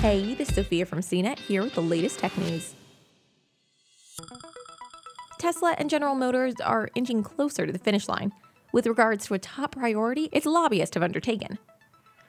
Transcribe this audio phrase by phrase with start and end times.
[0.00, 2.74] Hey, this is Sophia from CNET here with the latest tech news.
[5.38, 8.32] Tesla and General Motors are inching closer to the finish line
[8.72, 11.58] with regards to a top priority its lobbyists have undertaken.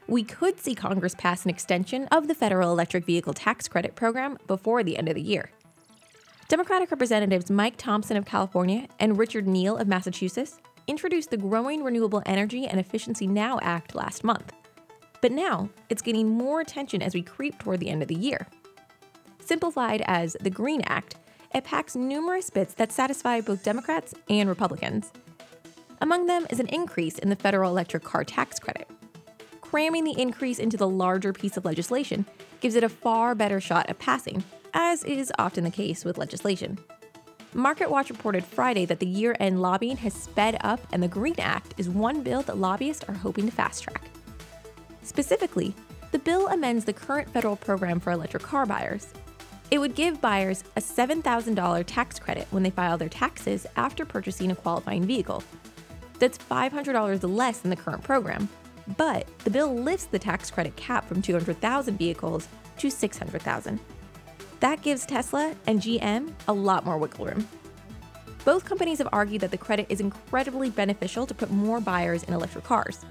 [0.07, 4.37] We could see Congress pass an extension of the federal electric vehicle tax credit program
[4.47, 5.51] before the end of the year.
[6.47, 12.23] Democratic Representatives Mike Thompson of California and Richard Neal of Massachusetts introduced the Growing Renewable
[12.25, 14.53] Energy and Efficiency Now Act last month.
[15.21, 18.47] But now, it's gaining more attention as we creep toward the end of the year.
[19.39, 21.15] Simplified as the Green Act,
[21.55, 25.11] it packs numerous bits that satisfy both Democrats and Republicans.
[26.01, 28.87] Among them is an increase in the federal electric car tax credit.
[29.61, 32.25] Cramming the increase into the larger piece of legislation
[32.59, 36.77] gives it a far better shot at passing, as is often the case with legislation.
[37.55, 41.73] MarketWatch reported Friday that the year end lobbying has sped up, and the Green Act
[41.77, 44.03] is one bill that lobbyists are hoping to fast track.
[45.07, 45.73] Specifically,
[46.11, 49.13] the bill amends the current federal program for electric car buyers.
[49.71, 54.51] It would give buyers a $7,000 tax credit when they file their taxes after purchasing
[54.51, 55.45] a qualifying vehicle.
[56.19, 58.49] That's $500 less than the current program,
[58.97, 63.79] but the bill lifts the tax credit cap from 200,000 vehicles to 600,000.
[64.59, 67.47] That gives Tesla and GM a lot more wiggle room.
[68.43, 72.33] Both companies have argued that the credit is incredibly beneficial to put more buyers in
[72.33, 73.05] electric cars.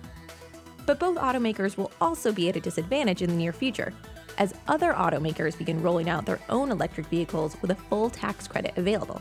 [0.86, 3.92] But both automakers will also be at a disadvantage in the near future,
[4.38, 8.72] as other automakers begin rolling out their own electric vehicles with a full tax credit
[8.76, 9.20] available.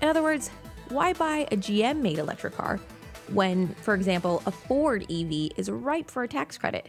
[0.00, 0.48] In other words,
[0.88, 2.80] why buy a GM made electric car
[3.28, 6.88] when, for example, a Ford EV is ripe for a tax credit?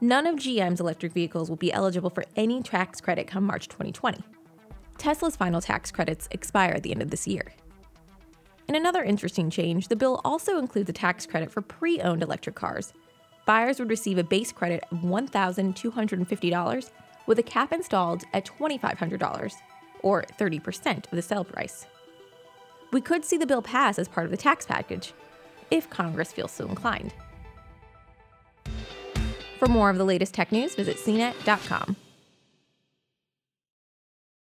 [0.00, 4.22] None of GM's electric vehicles will be eligible for any tax credit come March 2020.
[4.96, 7.52] Tesla's final tax credits expire at the end of this year.
[8.68, 12.54] In another interesting change, the bill also includes a tax credit for pre owned electric
[12.54, 12.92] cars.
[13.46, 16.90] Buyers would receive a base credit of $1,250
[17.26, 19.52] with a cap installed at $2,500,
[20.02, 21.86] or 30% of the sale price.
[22.92, 25.14] We could see the bill pass as part of the tax package,
[25.70, 27.14] if Congress feels so inclined.
[29.58, 31.96] For more of the latest tech news, visit cnet.com.